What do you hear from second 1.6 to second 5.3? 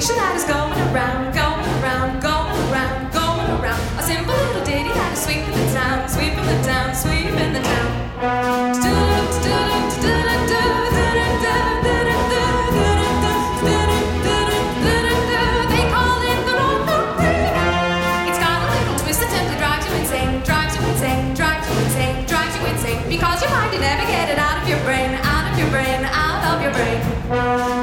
around, going around, going around. A simple little ditty that is